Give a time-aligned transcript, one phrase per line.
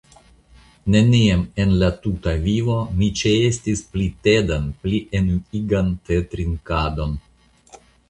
[0.95, 7.19] Neniam en la tuta vivo mi ĉeestis pli tedan pli enuigan tetrinkadon.